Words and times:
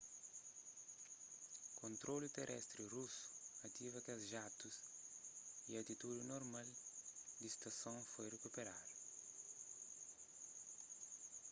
kontrolu 1.81 2.27
terestri 2.37 2.83
rusu 2.93 3.23
ativa 3.69 3.99
kes 4.05 4.21
jatus 4.31 4.75
y 5.71 5.73
atitudi 5.81 6.21
normal 6.33 6.67
di 7.39 7.47
stason 7.55 7.97
foi 8.11 8.27
rikuperadu 8.33 8.93